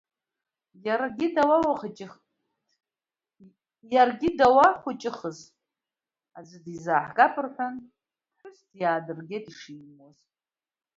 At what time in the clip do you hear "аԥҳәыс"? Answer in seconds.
7.85-8.57